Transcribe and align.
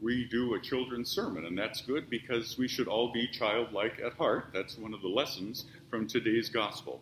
we 0.00 0.24
do 0.24 0.54
a 0.54 0.60
children's 0.60 1.10
sermon, 1.10 1.46
and 1.46 1.56
that's 1.56 1.80
good 1.80 2.10
because 2.10 2.58
we 2.58 2.68
should 2.68 2.88
all 2.88 3.12
be 3.12 3.26
childlike 3.28 4.00
at 4.04 4.12
heart. 4.14 4.50
That's 4.52 4.76
one 4.78 4.94
of 4.94 5.00
the 5.02 5.08
lessons 5.08 5.64
from 5.90 6.06
today's 6.06 6.48
gospel. 6.48 7.00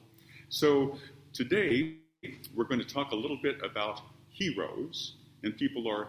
So, 0.48 0.98
today 1.32 1.96
we're 2.54 2.64
going 2.64 2.80
to 2.80 2.86
talk 2.86 3.12
a 3.12 3.16
little 3.16 3.38
bit 3.42 3.56
about 3.62 4.00
heroes, 4.30 5.14
and 5.42 5.56
people 5.56 5.88
are 5.88 6.08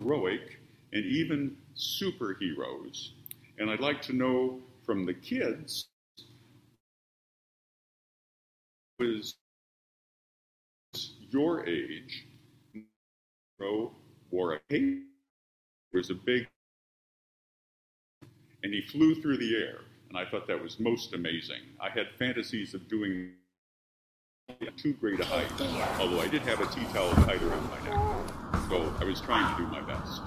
heroic 0.00 0.58
and 0.92 1.04
even 1.04 1.56
superheroes. 1.76 3.10
And 3.58 3.70
I'd 3.70 3.80
like 3.80 4.02
to 4.02 4.12
know 4.12 4.60
from 4.84 5.06
the 5.06 5.14
kids 5.14 5.88
was 8.98 9.36
your 11.30 11.66
age 11.66 12.26
wore 14.30 14.54
a 14.54 14.60
cape. 14.70 15.02
Was 15.92 16.10
a 16.10 16.14
big 16.14 16.46
and 18.62 18.74
he 18.74 18.82
flew 18.82 19.14
through 19.14 19.38
the 19.38 19.56
air 19.56 19.78
and 20.08 20.18
i 20.18 20.28
thought 20.28 20.46
that 20.46 20.60
was 20.60 20.78
most 20.78 21.14
amazing. 21.14 21.62
I 21.80 21.88
had 21.88 22.08
fantasies 22.18 22.74
of 22.74 22.86
doing 22.88 23.30
too 24.76 24.92
great 24.94 25.20
a 25.20 25.24
height 25.24 25.50
although 25.98 26.20
i 26.20 26.28
did 26.28 26.42
have 26.42 26.60
a 26.60 26.66
tea 26.66 26.84
towel 26.92 27.10
tied 27.24 27.42
around 27.42 27.70
my 27.70 27.80
neck. 27.88 28.68
So 28.68 28.94
i 29.00 29.04
was 29.04 29.22
trying 29.22 29.56
to 29.56 29.62
do 29.62 29.68
my 29.68 29.80
best. 29.80 30.20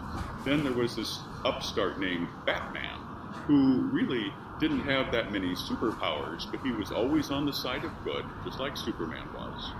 Then 0.43 0.63
there 0.63 0.73
was 0.73 0.95
this 0.95 1.20
upstart 1.45 1.99
named 1.99 2.27
batman 2.48 2.98
who 3.45 3.90
really 3.91 4.34
didn't 4.59 4.81
have 4.81 5.12
that 5.12 5.31
many 5.31 5.54
superpowers 5.54 6.49
but 6.49 6.62
he 6.62 6.71
was 6.71 6.91
always 6.91 7.29
on 7.29 7.45
the 7.45 7.54
side 7.54 7.84
of 7.84 7.91
good 8.04 8.26
just 8.43 8.59
like 8.59 8.76
superman 8.76 9.27
was. 9.35 9.71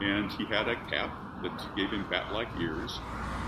And 0.00 0.32
he 0.32 0.46
had 0.46 0.68
a 0.68 0.76
cap 0.88 1.10
that 1.42 1.76
gave 1.76 1.90
him 1.90 2.06
bat 2.10 2.32
like 2.32 2.48
ears, 2.60 2.98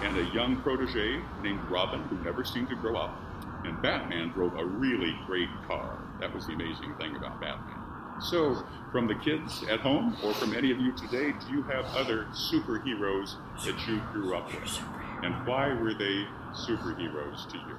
and 0.03 0.17
a 0.17 0.25
young 0.35 0.57
protege 0.63 1.21
named 1.43 1.61
Robin 1.69 2.01
who 2.05 2.17
never 2.25 2.45
seemed 2.45 2.69
to 2.71 2.77
grow 2.77 2.97
up. 2.97 3.21
And 3.65 3.81
Batman 3.83 4.31
drove 4.31 4.57
a 4.57 4.65
really 4.65 5.19
great 5.27 5.49
car. 5.67 5.99
That 6.21 6.35
was 6.35 6.47
the 6.47 6.53
amazing 6.53 6.95
thing 6.95 7.17
about 7.17 7.41
Batman. 7.41 7.75
So, 8.21 8.65
from 8.91 9.07
the 9.07 9.15
kids 9.15 9.65
at 9.71 9.81
home 9.81 10.17
or 10.25 10.35
from 10.35 10.55
any 10.55 10.71
of 10.73 10.79
you 10.81 10.93
today, 10.93 11.33
do 11.33 11.53
you 11.53 11.63
have 11.63 11.85
other 11.97 12.27
superheroes 12.33 13.37
that 13.65 13.87
you 13.87 14.01
grew 14.13 14.37
up 14.37 14.47
with? 14.53 14.81
And 15.23 15.47
why 15.47 15.73
were 15.73 15.95
they 15.95 16.27
superheroes 16.53 17.49
to 17.51 17.57
you? 17.59 17.79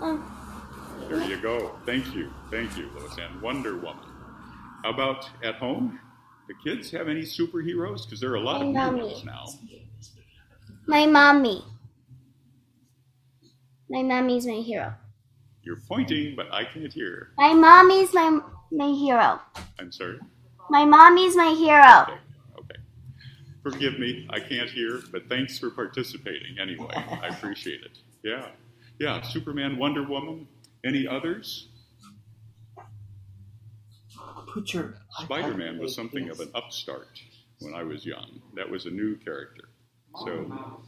Um, 0.00 0.32
There 1.08 1.22
you 1.22 1.40
go. 1.40 1.76
Thank 1.86 2.14
you. 2.14 2.30
Thank 2.50 2.76
you, 2.76 2.90
Lois 2.96 3.16
And 3.18 3.40
Wonder 3.40 3.76
Woman. 3.76 4.04
How 4.82 4.90
about 4.90 5.28
at 5.42 5.56
home? 5.56 5.98
The 6.48 6.54
kids 6.64 6.90
have 6.92 7.08
any 7.08 7.22
superheroes? 7.22 8.04
Because 8.04 8.20
there 8.20 8.30
are 8.30 8.36
a 8.36 8.40
lot 8.40 8.62
of 8.62 8.68
My 8.68 8.88
new 8.90 8.96
mommy. 8.96 9.12
ones 9.12 9.24
now. 9.24 9.46
my 10.86 11.06
mommy. 11.06 11.64
My 13.90 14.02
mommy's 14.02 14.46
my 14.46 14.54
hero. 14.54 14.94
You're 15.62 15.80
pointing, 15.88 16.36
but 16.36 16.52
I 16.52 16.64
can't 16.64 16.92
hear. 16.92 17.30
My 17.36 17.52
mommy's 17.52 18.12
my 18.14 18.40
my 18.70 18.88
hero. 18.92 19.40
I'm 19.78 19.90
sorry. 19.92 20.18
My 20.70 20.84
mommy's 20.84 21.36
my 21.36 21.50
hero. 21.50 22.02
Okay. 22.02 22.20
Okay. 22.58 22.80
Forgive 23.62 23.98
me, 23.98 24.26
I 24.30 24.40
can't 24.40 24.68
hear, 24.70 25.02
but 25.12 25.28
thanks 25.28 25.58
for 25.58 25.70
participating 25.70 26.58
anyway. 26.60 26.92
I 26.94 27.28
appreciate 27.28 27.82
it. 27.82 27.98
Yeah. 28.22 28.48
Yeah. 28.98 29.22
Superman, 29.22 29.76
Wonder 29.78 30.02
Woman. 30.04 30.46
Any 30.84 31.06
others? 31.06 31.68
Put 34.56 34.72
your 34.72 34.94
Spider 35.18 35.52
Man 35.54 35.78
was 35.78 35.94
something 35.94 36.30
of 36.30 36.40
an 36.40 36.50
upstart 36.54 37.20
when 37.60 37.74
I 37.74 37.82
was 37.82 38.06
young. 38.06 38.40
That 38.54 38.70
was 38.70 38.86
a 38.86 38.90
new 38.90 39.16
character. 39.16 39.68
So, 40.24 40.80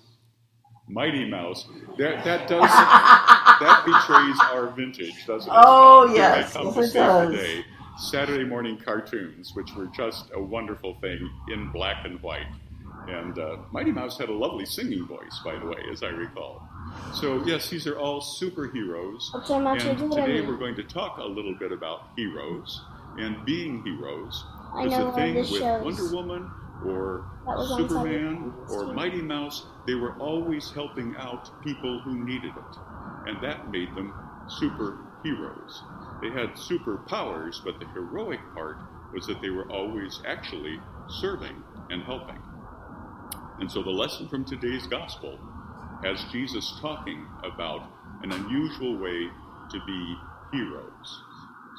Mighty 0.88 1.28
Mouse. 1.28 1.66
That 1.98 2.24
that 2.24 2.48
does 2.48 2.62
that 2.62 3.82
betrays 3.84 4.38
our 4.54 4.68
vintage, 4.74 5.26
doesn't 5.26 5.52
it? 5.52 5.54
Oh, 5.54 6.10
yes. 6.14 6.56
I 6.56 6.62
come 6.62 6.74
Yes, 6.74 6.76
it 6.90 6.94
does. 6.94 7.30
the 7.30 7.36
day. 7.36 7.64
Saturday 7.98 8.44
morning 8.44 8.78
cartoons, 8.82 9.52
which 9.54 9.74
were 9.74 9.88
just 9.88 10.30
a 10.32 10.40
wonderful 10.42 10.94
thing 11.02 11.28
in 11.52 11.70
black 11.70 12.06
and 12.06 12.18
white. 12.22 12.46
And 13.06 13.38
uh, 13.38 13.56
Mighty 13.70 13.92
Mouse 13.92 14.16
had 14.16 14.30
a 14.30 14.34
lovely 14.34 14.64
singing 14.64 15.06
voice, 15.06 15.40
by 15.44 15.58
the 15.58 15.66
way, 15.66 15.78
as 15.92 16.02
I 16.02 16.08
recall. 16.08 16.66
So, 17.12 17.44
yes, 17.44 17.68
these 17.68 17.86
are 17.86 17.98
all 17.98 18.22
superheroes. 18.22 19.22
Okay, 19.34 19.54
And 19.54 19.64
what 19.64 19.82
I 19.82 20.26
today 20.26 20.40
mean. 20.40 20.48
we're 20.48 20.56
going 20.56 20.76
to 20.76 20.84
talk 20.84 21.18
a 21.18 21.24
little 21.24 21.54
bit 21.58 21.70
about 21.72 22.10
heroes 22.16 22.80
and 23.18 23.44
being 23.44 23.82
heroes. 23.84 24.44
I 24.74 24.84
Because 24.84 24.98
know 24.98 25.06
the 25.06 25.12
thing 25.12 25.34
with 25.34 25.48
shows. 25.48 25.84
Wonder 25.84 26.14
Woman 26.14 26.50
or 26.84 27.24
That 27.46 27.56
was 27.56 27.70
on 27.72 27.88
Superman 27.88 28.54
or 28.70 28.94
Mighty 28.94 29.22
Mouse, 29.22 29.66
they 29.86 29.94
were 29.94 30.14
always 30.18 30.70
helping 30.70 31.16
out 31.16 31.50
people 31.62 32.00
who 32.00 32.24
needed 32.24 32.52
it. 32.56 32.76
And 33.26 33.42
that 33.42 33.70
made 33.70 33.94
them 33.94 34.14
superheroes. 34.60 35.82
They 36.22 36.30
had 36.30 36.54
superpowers, 36.54 37.56
but 37.64 37.78
the 37.80 37.86
heroic 37.88 38.40
part 38.54 38.78
was 39.12 39.26
that 39.26 39.40
they 39.42 39.50
were 39.50 39.68
always 39.70 40.20
actually 40.26 40.78
serving 41.20 41.62
and 41.90 42.02
helping. 42.02 42.38
And 43.60 43.70
so 43.70 43.82
the 43.82 43.90
lesson 43.90 44.28
from 44.28 44.44
today's 44.44 44.86
gospel 44.86 45.38
has 46.04 46.22
Jesus 46.30 46.78
talking 46.80 47.26
about 47.42 47.90
an 48.22 48.30
unusual 48.32 48.96
way 48.98 49.28
to 49.70 49.80
be 49.86 50.16
heroes. 50.52 51.22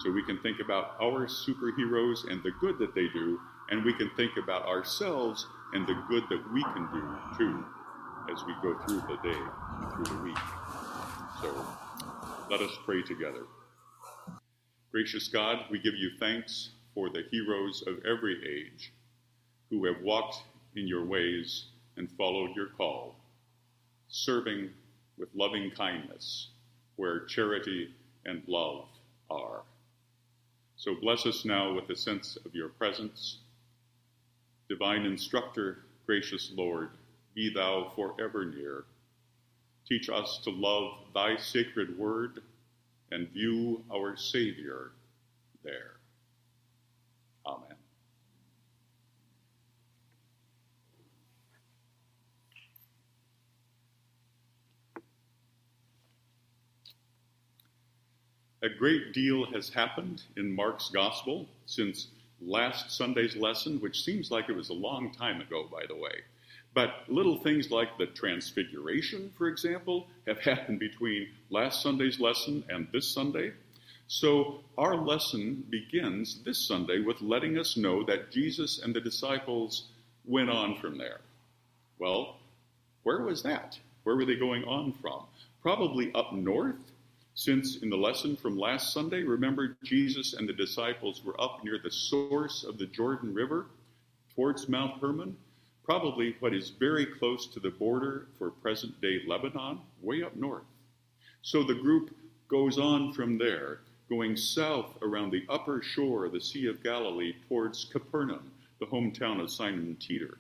So 0.03 0.11
we 0.11 0.23
can 0.23 0.39
think 0.39 0.59
about 0.59 0.95
our 1.01 1.27
superheroes 1.27 2.29
and 2.29 2.41
the 2.41 2.51
good 2.61 2.79
that 2.79 2.95
they 2.95 3.07
do, 3.13 3.39
and 3.69 3.83
we 3.83 3.93
can 3.93 4.09
think 4.15 4.37
about 4.37 4.65
ourselves 4.65 5.45
and 5.73 5.85
the 5.85 6.01
good 6.07 6.23
that 6.29 6.41
we 6.53 6.63
can 6.63 6.87
do 6.93 7.37
too 7.37 7.65
as 8.31 8.43
we 8.45 8.53
go 8.61 8.77
through 8.85 9.01
the 9.01 9.17
day, 9.21 9.39
through 9.93 10.17
the 10.17 10.23
week. 10.23 10.38
So 11.41 11.65
let 12.49 12.61
us 12.61 12.71
pray 12.85 13.01
together. 13.01 13.43
Gracious 14.91 15.27
God, 15.27 15.65
we 15.69 15.79
give 15.79 15.95
you 15.95 16.11
thanks 16.19 16.69
for 16.93 17.09
the 17.09 17.23
heroes 17.29 17.83
of 17.85 17.97
every 18.05 18.38
age 18.47 18.93
who 19.69 19.85
have 19.85 20.01
walked 20.01 20.38
in 20.75 20.88
your 20.88 21.05
ways 21.05 21.65
and 21.97 22.09
followed 22.11 22.55
your 22.55 22.69
call, 22.77 23.15
serving 24.07 24.69
with 25.17 25.29
loving 25.35 25.71
kindness 25.71 26.51
where 26.95 27.25
charity 27.25 27.89
and 28.25 28.41
love 28.47 28.85
are. 29.29 29.63
So 30.79 30.95
bless 30.95 31.25
us 31.25 31.44
now 31.44 31.73
with 31.73 31.90
a 31.90 31.95
sense 31.97 32.38
of 32.45 32.56
your 32.56 32.69
presence. 32.69 33.40
Divine 34.69 35.06
instructor, 35.06 35.79
gracious 36.06 36.53
Lord, 36.56 36.91
be 37.35 37.53
thou 37.53 37.91
forever 37.97 38.45
near. 38.45 38.85
Teach 39.85 40.09
us 40.09 40.39
to 40.45 40.51
love 40.51 40.94
thy 41.13 41.35
sacred 41.35 42.00
word 42.00 42.44
and 43.12 43.28
view 43.28 43.84
our 43.94 44.16
Savior 44.16 44.91
there. 45.66 45.98
A 58.61 58.69
great 58.69 59.13
deal 59.13 59.45
has 59.53 59.69
happened 59.69 60.23
in 60.35 60.53
Mark's 60.53 60.89
gospel 60.89 61.47
since 61.65 62.07
last 62.41 62.91
Sunday's 62.91 63.37
lesson, 63.37 63.79
which 63.79 64.03
seems 64.03 64.31
like 64.31 64.49
it 64.49 64.55
was 64.55 64.69
a 64.69 64.73
long 64.73 65.13
time 65.13 65.39
ago, 65.39 65.67
by 65.71 65.85
the 65.87 65.95
way. 65.95 66.23
But 66.73 67.05
little 67.07 67.41
things 67.41 67.71
like 67.71 67.97
the 67.97 68.07
transfiguration, 68.07 69.31
for 69.37 69.47
example, 69.47 70.07
have 70.27 70.39
happened 70.39 70.79
between 70.79 71.29
last 71.49 71.81
Sunday's 71.81 72.19
lesson 72.19 72.63
and 72.69 72.87
this 72.91 73.07
Sunday. 73.07 73.53
So 74.07 74.59
our 74.77 74.95
lesson 74.95 75.65
begins 75.69 76.43
this 76.43 76.59
Sunday 76.67 76.99
with 76.99 77.21
letting 77.21 77.57
us 77.57 77.77
know 77.77 78.03
that 78.05 78.29
Jesus 78.29 78.81
and 78.83 78.93
the 78.93 79.01
disciples 79.01 79.85
went 80.25 80.49
on 80.49 80.75
from 80.81 80.97
there. 80.97 81.21
Well, 81.97 82.37
where 83.03 83.21
was 83.21 83.41
that? 83.44 83.79
Where 84.03 84.15
were 84.15 84.25
they 84.25 84.35
going 84.35 84.63
on 84.65 84.94
from? 85.01 85.23
Probably 85.62 86.12
up 86.13 86.33
north, 86.33 86.91
since 87.39 87.77
in 87.77 87.89
the 87.89 87.95
lesson 87.95 88.36
from 88.36 88.57
last 88.57 88.91
Sunday, 88.91 89.24
remember 89.24 89.77
Jesus 89.81 90.33
and 90.33 90.47
the 90.47 90.51
disciples 90.51 91.24
were 91.24 91.39
up 91.39 91.63
near 91.63 91.80
the 91.81 91.89
source 91.89 92.65
of 92.65 92.77
the 92.77 92.88
Jordan 92.88 93.33
River 93.33 93.68
towards 94.36 94.68
Mount 94.68 95.00
Hermon, 95.00 95.38
probably 95.86 96.36
what 96.41 96.53
is 96.53 96.71
very 96.71 97.06
close 97.06 97.47
to 97.47 97.62
the 97.62 97.69
border 97.69 98.27
for 98.38 98.51
present 98.51 99.00
day 99.00 99.21
Lebanon, 99.25 99.80
way 100.01 100.21
up 100.21 100.36
north. 100.36 100.65
So 101.41 101.63
the 101.63 101.75
group 101.75 102.13
goes 102.50 102.77
on 102.77 103.13
from 103.13 103.38
there, 103.38 103.80
going 104.09 104.36
south 104.36 104.97
around 105.01 105.31
the 105.31 105.45
upper 105.47 105.81
shore 105.81 106.25
of 106.25 106.33
the 106.33 106.41
Sea 106.41 106.68
of 106.68 106.83
Galilee 106.83 107.36
towards 107.47 107.86
Capernaum, 107.86 108.51
the 108.81 108.86
hometown 108.86 109.41
of 109.41 109.50
Simon 109.50 109.80
and 109.80 110.00
Peter. 110.01 110.39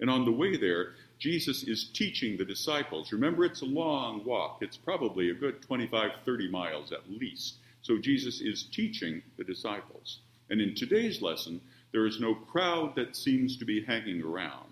And 0.00 0.08
on 0.08 0.24
the 0.24 0.32
way 0.32 0.56
there, 0.56 0.94
Jesus 1.18 1.64
is 1.64 1.90
teaching 1.92 2.36
the 2.36 2.44
disciples. 2.44 3.12
Remember, 3.12 3.44
it's 3.44 3.62
a 3.62 3.66
long 3.66 4.24
walk. 4.24 4.58
It's 4.60 4.76
probably 4.76 5.30
a 5.30 5.34
good 5.34 5.62
25, 5.62 6.10
30 6.24 6.50
miles 6.50 6.92
at 6.92 7.10
least. 7.10 7.56
So 7.82 7.98
Jesus 7.98 8.40
is 8.40 8.64
teaching 8.72 9.22
the 9.36 9.44
disciples. 9.44 10.20
And 10.50 10.60
in 10.60 10.74
today's 10.74 11.20
lesson, 11.20 11.60
there 11.92 12.06
is 12.06 12.20
no 12.20 12.34
crowd 12.34 12.94
that 12.96 13.16
seems 13.16 13.56
to 13.58 13.64
be 13.64 13.84
hanging 13.84 14.22
around. 14.22 14.68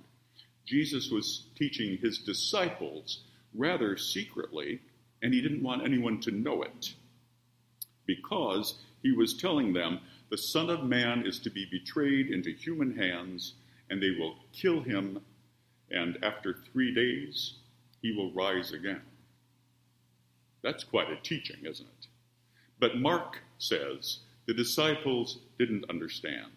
Jesus 0.65 1.11
was 1.11 1.47
teaching 1.57 1.99
his 1.99 2.19
disciples 2.19 3.23
rather 3.55 3.97
secretly, 3.97 4.81
and 5.23 5.33
he 5.33 5.41
didn't 5.41 5.63
want 5.63 5.85
anyone 5.85 6.21
to 6.21 6.31
know 6.31 6.63
it 6.63 6.95
because 8.07 8.79
he 9.03 9.13
was 9.13 9.35
telling 9.35 9.73
them 9.73 10.01
the 10.31 10.39
Son 10.39 10.71
of 10.71 10.85
Man 10.85 11.25
is 11.27 11.39
to 11.41 11.51
be 11.51 11.67
betrayed 11.71 12.31
into 12.31 12.51
human 12.51 12.97
hands, 12.97 13.55
and 13.91 14.03
they 14.03 14.11
will 14.19 14.37
kill 14.53 14.81
him, 14.81 15.21
and 15.91 16.19
after 16.23 16.57
three 16.73 16.95
days 16.95 17.55
he 18.03 18.13
will 18.13 18.33
rise 18.33 18.73
again. 18.73 19.03
That's 20.63 20.85
quite 20.85 21.11
a 21.11 21.17
teaching, 21.23 21.65
isn't 21.65 21.87
it? 21.87 22.07
But 22.79 22.99
Mark 22.99 23.39
says 23.59 24.21
the 24.47 24.55
disciples 24.55 25.39
didn't 25.59 25.89
understand. 25.89 26.51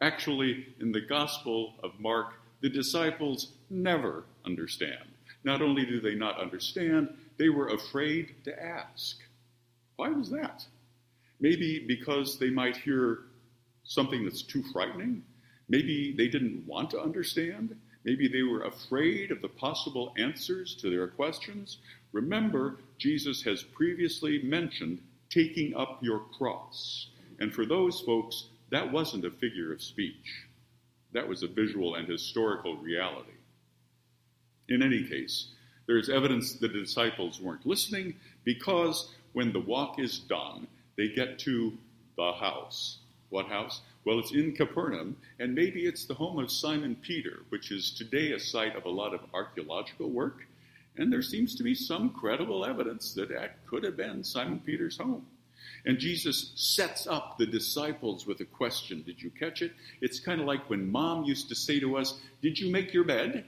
Actually, 0.00 0.66
in 0.80 0.92
the 0.92 1.00
Gospel 1.00 1.74
of 1.82 1.98
Mark, 1.98 2.34
the 2.60 2.68
disciples 2.68 3.52
never 3.70 4.24
understand. 4.44 5.04
Not 5.44 5.62
only 5.62 5.84
do 5.84 6.00
they 6.00 6.14
not 6.14 6.40
understand, 6.40 7.08
they 7.38 7.48
were 7.48 7.68
afraid 7.68 8.34
to 8.44 8.62
ask. 8.62 9.18
Why 9.96 10.08
was 10.10 10.30
that? 10.30 10.64
Maybe 11.40 11.84
because 11.86 12.38
they 12.38 12.50
might 12.50 12.76
hear 12.76 13.20
something 13.84 14.24
that's 14.24 14.42
too 14.42 14.62
frightening. 14.72 15.22
Maybe 15.68 16.12
they 16.12 16.28
didn't 16.28 16.66
want 16.66 16.90
to 16.90 17.00
understand. 17.00 17.76
Maybe 18.04 18.28
they 18.28 18.42
were 18.42 18.62
afraid 18.62 19.30
of 19.30 19.42
the 19.42 19.48
possible 19.48 20.14
answers 20.16 20.74
to 20.76 20.90
their 20.90 21.08
questions. 21.08 21.78
Remember, 22.12 22.78
Jesus 22.96 23.42
has 23.42 23.62
previously 23.62 24.40
mentioned 24.42 25.00
taking 25.30 25.76
up 25.76 25.98
your 26.02 26.20
cross. 26.20 27.08
And 27.38 27.54
for 27.54 27.66
those 27.66 28.00
folks, 28.00 28.48
that 28.70 28.90
wasn't 28.92 29.24
a 29.24 29.30
figure 29.30 29.72
of 29.72 29.82
speech, 29.82 30.46
that 31.12 31.28
was 31.28 31.42
a 31.42 31.48
visual 31.48 31.94
and 31.94 32.08
historical 32.08 32.76
reality. 32.76 33.30
In 34.68 34.82
any 34.82 35.04
case, 35.04 35.48
there 35.86 35.96
is 35.96 36.10
evidence 36.10 36.54
the 36.54 36.68
disciples 36.68 37.40
weren't 37.40 37.66
listening 37.66 38.14
because 38.44 39.14
when 39.32 39.52
the 39.52 39.60
walk 39.60 39.98
is 39.98 40.18
done, 40.18 40.66
they 40.96 41.08
get 41.08 41.38
to 41.40 41.72
the 42.16 42.32
house. 42.32 42.98
What 43.30 43.46
house? 43.46 43.80
Well, 44.08 44.20
it's 44.20 44.32
in 44.32 44.54
Capernaum, 44.54 45.18
and 45.38 45.54
maybe 45.54 45.84
it's 45.84 46.06
the 46.06 46.14
home 46.14 46.38
of 46.38 46.50
Simon 46.50 46.96
Peter, 47.02 47.40
which 47.50 47.70
is 47.70 47.90
today 47.90 48.32
a 48.32 48.40
site 48.40 48.74
of 48.74 48.86
a 48.86 48.88
lot 48.88 49.12
of 49.12 49.20
archaeological 49.34 50.08
work. 50.08 50.46
And 50.96 51.12
there 51.12 51.20
seems 51.20 51.54
to 51.56 51.62
be 51.62 51.74
some 51.74 52.08
credible 52.08 52.64
evidence 52.64 53.12
that 53.12 53.28
that 53.28 53.66
could 53.66 53.84
have 53.84 53.98
been 53.98 54.24
Simon 54.24 54.62
Peter's 54.64 54.96
home. 54.96 55.26
And 55.84 55.98
Jesus 55.98 56.52
sets 56.54 57.06
up 57.06 57.36
the 57.36 57.44
disciples 57.44 58.26
with 58.26 58.40
a 58.40 58.46
question. 58.46 59.02
Did 59.02 59.20
you 59.20 59.28
catch 59.28 59.60
it? 59.60 59.72
It's 60.00 60.20
kind 60.20 60.40
of 60.40 60.46
like 60.46 60.70
when 60.70 60.90
mom 60.90 61.24
used 61.24 61.50
to 61.50 61.54
say 61.54 61.78
to 61.78 61.98
us, 61.98 62.18
Did 62.40 62.58
you 62.58 62.72
make 62.72 62.94
your 62.94 63.04
bed? 63.04 63.44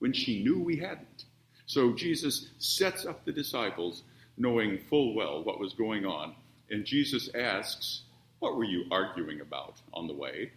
when 0.00 0.12
she 0.12 0.42
knew 0.44 0.58
we 0.58 0.76
hadn't. 0.76 1.24
So 1.64 1.94
Jesus 1.94 2.50
sets 2.58 3.06
up 3.06 3.24
the 3.24 3.32
disciples 3.32 4.02
knowing 4.36 4.76
full 4.90 5.14
well 5.14 5.42
what 5.42 5.58
was 5.58 5.72
going 5.72 6.04
on. 6.04 6.34
And 6.68 6.84
Jesus 6.84 7.30
asks, 7.34 8.02
What 8.42 8.56
were 8.56 8.64
you 8.64 8.86
arguing 8.90 9.40
about 9.40 9.80
on 9.94 10.08
the 10.08 10.14
way? 10.14 10.50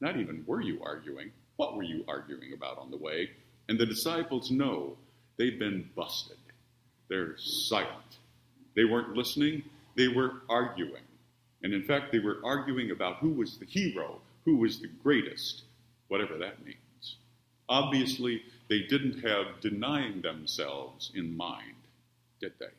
Not 0.00 0.16
even 0.16 0.44
were 0.46 0.62
you 0.62 0.80
arguing. 0.82 1.30
What 1.56 1.76
were 1.76 1.82
you 1.82 2.02
arguing 2.08 2.54
about 2.54 2.78
on 2.78 2.90
the 2.90 2.96
way? 2.96 3.28
And 3.68 3.78
the 3.78 3.84
disciples 3.84 4.50
know 4.50 4.96
they've 5.36 5.58
been 5.58 5.90
busted. 5.94 6.38
They're 7.10 7.34
silent. 7.36 8.16
They 8.74 8.86
weren't 8.86 9.14
listening, 9.14 9.62
they 9.94 10.08
were 10.08 10.40
arguing. 10.48 11.02
And 11.62 11.74
in 11.74 11.82
fact, 11.82 12.12
they 12.12 12.18
were 12.18 12.38
arguing 12.46 12.92
about 12.92 13.18
who 13.18 13.34
was 13.34 13.58
the 13.58 13.66
hero, 13.66 14.22
who 14.46 14.56
was 14.56 14.80
the 14.80 14.88
greatest, 15.02 15.64
whatever 16.08 16.38
that 16.38 16.64
means. 16.64 17.16
Obviously, 17.68 18.40
they 18.70 18.84
didn't 18.88 19.20
have 19.22 19.60
denying 19.60 20.22
themselves 20.22 21.12
in 21.14 21.36
mind, 21.36 21.76
did 22.40 22.54
they? 22.58 22.72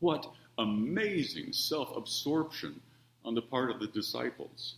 What 0.00 0.32
amazing 0.56 1.52
self 1.52 1.94
absorption 1.94 2.80
on 3.24 3.34
the 3.34 3.42
part 3.42 3.70
of 3.70 3.80
the 3.80 3.86
disciples. 3.88 4.76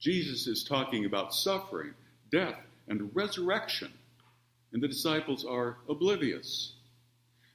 Jesus 0.00 0.46
is 0.46 0.62
talking 0.62 1.04
about 1.04 1.34
suffering, 1.34 1.94
death, 2.30 2.58
and 2.88 3.14
resurrection, 3.14 3.92
and 4.72 4.82
the 4.82 4.88
disciples 4.88 5.44
are 5.44 5.78
oblivious. 5.88 6.74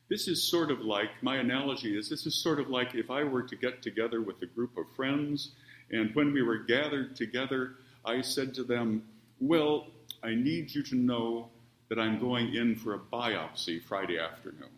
This 0.09 0.27
is 0.27 0.43
sort 0.43 0.71
of 0.71 0.81
like, 0.81 1.09
my 1.21 1.37
analogy 1.37 1.97
is 1.97 2.09
this 2.09 2.25
is 2.25 2.35
sort 2.35 2.59
of 2.59 2.69
like 2.69 2.93
if 2.95 3.09
I 3.09 3.23
were 3.23 3.43
to 3.43 3.55
get 3.55 3.81
together 3.81 4.21
with 4.21 4.41
a 4.41 4.45
group 4.45 4.77
of 4.77 4.85
friends, 4.95 5.51
and 5.91 6.13
when 6.15 6.33
we 6.33 6.41
were 6.41 6.57
gathered 6.57 7.15
together, 7.15 7.75
I 8.05 8.21
said 8.21 8.53
to 8.55 8.63
them, 8.63 9.03
Well, 9.39 9.87
I 10.21 10.35
need 10.35 10.73
you 10.73 10.83
to 10.83 10.95
know 10.95 11.49
that 11.89 11.99
I'm 11.99 12.19
going 12.19 12.55
in 12.55 12.75
for 12.75 12.95
a 12.95 12.99
biopsy 12.99 13.81
Friday 13.81 14.19
afternoon. 14.19 14.69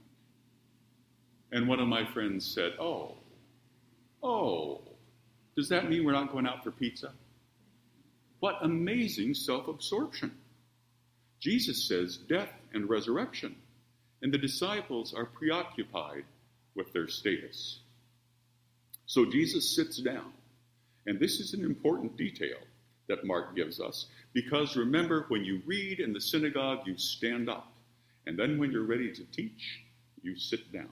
And 1.51 1.67
one 1.67 1.79
of 1.79 1.87
my 1.87 2.05
friends 2.05 2.45
said, 2.45 2.73
Oh, 2.79 3.15
oh, 4.21 4.81
does 5.55 5.69
that 5.69 5.89
mean 5.89 6.03
we're 6.03 6.11
not 6.11 6.31
going 6.31 6.47
out 6.47 6.63
for 6.63 6.71
pizza? 6.71 7.11
What 8.39 8.57
amazing 8.61 9.33
self 9.33 9.67
absorption. 9.67 10.31
Jesus 11.39 11.87
says 11.87 12.17
death 12.17 12.51
and 12.73 12.89
resurrection, 12.89 13.55
and 14.21 14.33
the 14.33 14.37
disciples 14.37 15.13
are 15.13 15.25
preoccupied 15.25 16.23
with 16.75 16.91
their 16.93 17.07
status. 17.07 17.79
So 19.05 19.25
Jesus 19.25 19.75
sits 19.75 19.97
down, 19.97 20.33
and 21.05 21.19
this 21.19 21.39
is 21.39 21.53
an 21.53 21.63
important 21.63 22.17
detail 22.17 22.57
that 23.07 23.25
Mark 23.25 23.55
gives 23.55 23.79
us 23.79 24.07
because 24.35 24.75
remember, 24.75 25.25
when 25.29 25.45
you 25.45 25.61
read 25.65 26.01
in 26.01 26.11
the 26.11 26.19
synagogue, 26.19 26.79
you 26.85 26.97
stand 26.97 27.49
up, 27.49 27.71
and 28.27 28.37
then 28.37 28.59
when 28.59 28.69
you're 28.69 28.83
ready 28.83 29.09
to 29.13 29.23
teach, 29.31 29.85
you 30.21 30.37
sit 30.37 30.73
down. 30.73 30.91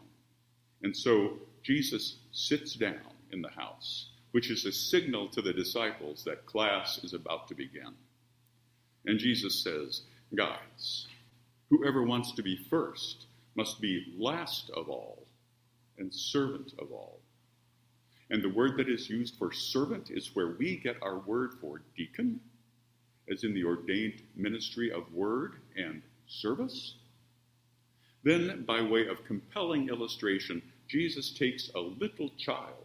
And 0.82 0.96
so 0.96 1.40
Jesus 1.62 2.20
sits 2.32 2.76
down 2.76 3.02
in 3.34 3.42
the 3.42 3.50
house, 3.50 4.12
which 4.34 4.50
is 4.52 4.66
a 4.66 4.72
signal 4.72 5.28
to 5.30 5.42
the 5.42 5.54
disciples 5.54 6.24
that 6.24 6.46
class 6.46 7.00
is 7.04 7.14
about 7.14 7.48
to 7.48 7.56
begin. 7.56 7.94
And 9.06 9.20
Jesus 9.20 9.64
says, 9.64 10.02
Guys, 10.36 11.08
whoever 11.70 12.04
wants 12.04 12.32
to 12.34 12.44
be 12.44 12.58
first 12.70 13.26
must 13.56 13.80
be 13.80 14.14
last 14.18 14.70
of 14.72 14.90
all 14.90 15.26
and 15.98 16.14
servant 16.14 16.74
of 16.80 16.92
all. 16.92 17.20
And 18.32 18.42
the 18.42 18.50
word 18.50 18.78
that 18.78 18.90
is 18.90 19.10
used 19.10 19.36
for 19.38 19.52
servant 19.52 20.10
is 20.10 20.36
where 20.36 20.56
we 20.58 20.78
get 20.78 20.98
our 21.04 21.20
word 21.20 21.52
for 21.62 21.82
deacon, 21.96 22.40
as 23.32 23.44
in 23.44 23.54
the 23.54 23.64
ordained 23.64 24.24
ministry 24.36 24.92
of 24.92 25.14
word 25.14 25.58
and 25.76 26.02
service. 26.28 26.96
Then, 28.24 28.64
by 28.66 28.82
way 28.82 29.08
of 29.08 29.26
compelling 29.26 29.90
illustration, 29.90 30.64
Jesus 30.88 31.32
takes 31.32 31.70
a 31.76 31.80
little 31.80 32.32
child, 32.38 32.83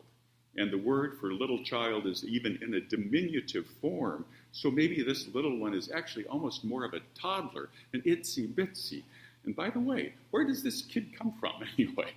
and 0.59 0.73
the 0.73 0.79
word 0.79 1.19
for 1.21 1.33
little 1.33 1.63
child 1.63 2.07
is 2.07 2.25
even 2.25 2.59
in 2.63 2.75
a 2.75 2.81
diminutive 2.81 3.67
form. 3.81 4.25
So 4.53 4.71
maybe 4.71 5.03
this 5.03 5.29
little 5.33 5.57
one 5.57 5.75
is 5.75 5.91
actually 5.91 6.27
almost 6.27 6.65
more 6.65 6.85
of 6.85 6.95
a 6.95 7.01
toddler, 7.15 7.69
an 7.93 8.03
itsy 8.03 8.53
bitsy. 8.53 9.05
And 9.45 9.55
by 9.55 9.71
the 9.71 9.81
way, 9.81 10.15
where 10.31 10.45
does 10.45 10.63
this 10.63 10.83
kid 10.83 11.17
come 11.17 11.33
from 11.39 11.53
anyway? 11.79 12.13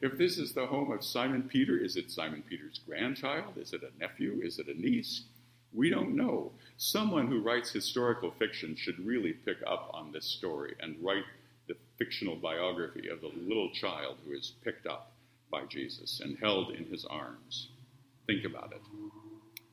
If 0.00 0.18
this 0.18 0.38
is 0.38 0.52
the 0.52 0.66
home 0.66 0.92
of 0.92 1.04
Simon 1.04 1.42
Peter, 1.44 1.76
is 1.78 1.96
it 1.96 2.10
Simon 2.10 2.42
Peter's 2.48 2.80
grandchild? 2.86 3.56
Is 3.56 3.72
it 3.72 3.82
a 3.82 3.98
nephew? 3.98 4.40
Is 4.42 4.58
it 4.58 4.68
a 4.68 4.80
niece? 4.80 5.22
We 5.72 5.88
don't 5.88 6.14
know. 6.14 6.52
Someone 6.76 7.26
who 7.26 7.40
writes 7.40 7.72
historical 7.72 8.32
fiction 8.32 8.76
should 8.76 9.04
really 9.04 9.32
pick 9.32 9.58
up 9.66 9.90
on 9.94 10.12
this 10.12 10.26
story 10.26 10.74
and 10.80 10.96
write 11.02 11.24
the 11.68 11.76
fictional 11.96 12.36
biography 12.36 13.08
of 13.08 13.22
the 13.22 13.32
little 13.48 13.70
child 13.70 14.16
who 14.26 14.34
is 14.34 14.52
picked 14.62 14.86
up 14.86 15.12
by 15.52 15.64
Jesus 15.66 16.20
and 16.24 16.36
held 16.38 16.72
in 16.74 16.86
his 16.86 17.04
arms. 17.04 17.68
Think 18.26 18.44
about 18.44 18.72
it. 18.72 18.82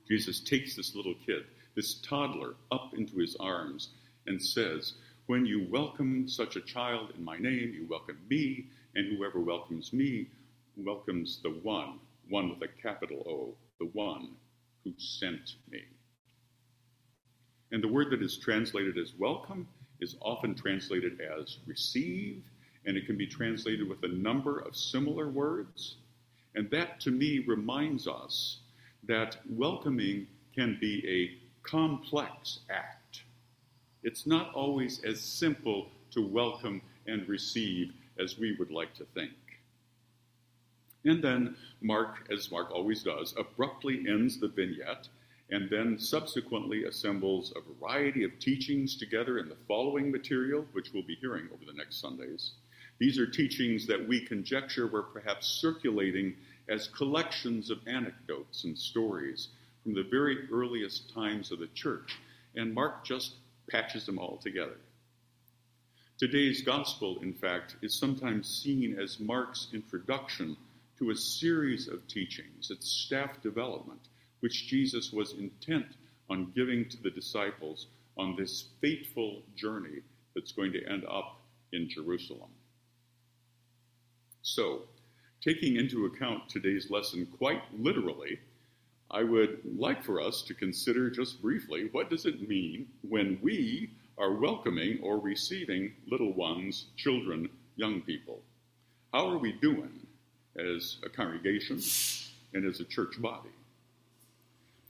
Jesus 0.07 0.41
takes 0.41 0.75
this 0.75 0.93
little 0.93 1.15
kid, 1.25 1.45
this 1.75 2.01
toddler, 2.01 2.55
up 2.71 2.91
into 2.95 3.17
his 3.17 3.35
arms 3.39 3.89
and 4.27 4.43
says, 4.43 4.93
When 5.27 5.45
you 5.45 5.67
welcome 5.71 6.27
such 6.27 6.55
a 6.55 6.61
child 6.61 7.13
in 7.17 7.23
my 7.23 7.37
name, 7.37 7.73
you 7.73 7.87
welcome 7.89 8.17
me, 8.29 8.65
and 8.95 9.17
whoever 9.17 9.39
welcomes 9.39 9.93
me 9.93 10.27
welcomes 10.75 11.39
the 11.41 11.51
one, 11.63 11.99
one 12.29 12.49
with 12.49 12.61
a 12.61 12.81
capital 12.81 13.23
O, 13.27 13.55
the 13.79 13.89
one 13.93 14.29
who 14.83 14.91
sent 14.97 15.55
me. 15.71 15.83
And 17.71 17.83
the 17.83 17.87
word 17.87 18.11
that 18.11 18.21
is 18.21 18.37
translated 18.37 18.97
as 18.97 19.13
welcome 19.17 19.67
is 20.01 20.15
often 20.21 20.55
translated 20.55 21.19
as 21.21 21.57
receive, 21.67 22.43
and 22.85 22.97
it 22.97 23.05
can 23.05 23.17
be 23.17 23.27
translated 23.27 23.87
with 23.87 24.03
a 24.03 24.07
number 24.07 24.59
of 24.59 24.75
similar 24.75 25.29
words. 25.29 25.95
And 26.55 26.69
that 26.71 26.99
to 27.01 27.11
me 27.11 27.39
reminds 27.39 28.07
us 28.07 28.59
that 29.03 29.37
welcoming 29.49 30.27
can 30.55 30.77
be 30.79 31.07
a 31.07 31.67
complex 31.67 32.59
act. 32.69 33.23
It's 34.03 34.25
not 34.25 34.53
always 34.53 35.03
as 35.03 35.19
simple 35.19 35.89
to 36.11 36.25
welcome 36.25 36.81
and 37.05 37.27
receive 37.27 37.93
as 38.19 38.37
we 38.37 38.55
would 38.57 38.71
like 38.71 38.93
to 38.95 39.05
think. 39.13 39.31
And 41.05 41.23
then 41.23 41.55
Mark, 41.81 42.27
as 42.31 42.51
Mark 42.51 42.71
always 42.71 43.03
does, 43.03 43.33
abruptly 43.37 44.05
ends 44.07 44.39
the 44.39 44.47
vignette 44.47 45.07
and 45.51 45.69
then 45.69 45.97
subsequently 45.97 46.83
assembles 46.83 47.53
a 47.55 47.73
variety 47.79 48.23
of 48.23 48.37
teachings 48.39 48.95
together 48.95 49.39
in 49.39 49.49
the 49.49 49.57
following 49.67 50.11
material, 50.11 50.65
which 50.73 50.91
we'll 50.93 51.03
be 51.03 51.15
hearing 51.15 51.47
over 51.53 51.65
the 51.65 51.73
next 51.73 51.99
Sundays. 51.99 52.51
These 52.99 53.17
are 53.17 53.25
teachings 53.25 53.87
that 53.87 54.07
we 54.07 54.19
conjecture 54.19 54.87
were 54.87 55.03
perhaps 55.03 55.47
circulating 55.47 56.35
as 56.67 56.89
collections 56.89 57.69
of 57.69 57.79
anecdotes 57.87 58.65
and 58.65 58.77
stories 58.77 59.47
from 59.83 59.93
the 59.93 60.03
very 60.03 60.49
earliest 60.51 61.13
times 61.13 61.51
of 61.51 61.59
the 61.59 61.67
church, 61.67 62.19
and 62.55 62.73
Mark 62.73 63.05
just 63.05 63.35
patches 63.69 64.05
them 64.05 64.19
all 64.19 64.37
together. 64.37 64.77
Today's 66.17 66.61
gospel, 66.61 67.19
in 67.21 67.33
fact, 67.33 67.77
is 67.81 67.97
sometimes 67.97 68.61
seen 68.61 68.99
as 68.99 69.21
Mark's 69.21 69.67
introduction 69.73 70.57
to 70.97 71.11
a 71.11 71.15
series 71.15 71.87
of 71.87 72.05
teachings, 72.09 72.69
its 72.69 72.91
staff 72.91 73.41
development, 73.41 74.01
which 74.41 74.67
Jesus 74.67 75.13
was 75.13 75.33
intent 75.33 75.85
on 76.29 76.51
giving 76.53 76.89
to 76.89 77.01
the 77.01 77.09
disciples 77.09 77.87
on 78.17 78.35
this 78.35 78.65
fateful 78.81 79.41
journey 79.55 80.01
that's 80.35 80.51
going 80.51 80.73
to 80.73 80.85
end 80.89 81.05
up 81.05 81.39
in 81.71 81.89
Jerusalem. 81.89 82.49
So, 84.41 84.83
taking 85.41 85.75
into 85.75 86.05
account 86.05 86.49
today's 86.49 86.89
lesson 86.89 87.27
quite 87.37 87.61
literally, 87.77 88.39
I 89.11 89.23
would 89.23 89.59
like 89.77 90.03
for 90.03 90.21
us 90.21 90.41
to 90.43 90.53
consider 90.53 91.09
just 91.09 91.41
briefly 91.41 91.89
what 91.91 92.09
does 92.09 92.25
it 92.25 92.47
mean 92.47 92.87
when 93.01 93.39
we 93.41 93.89
are 94.17 94.33
welcoming 94.33 94.99
or 95.01 95.19
receiving 95.19 95.93
little 96.09 96.33
ones, 96.33 96.85
children, 96.95 97.49
young 97.75 98.01
people? 98.01 98.41
How 99.13 99.27
are 99.27 99.37
we 99.37 99.53
doing 99.53 100.05
as 100.57 100.97
a 101.03 101.09
congregation 101.09 101.81
and 102.53 102.65
as 102.65 102.79
a 102.79 102.85
church 102.85 103.19
body? 103.21 103.49